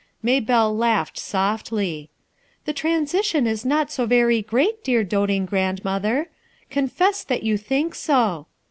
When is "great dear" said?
4.41-5.03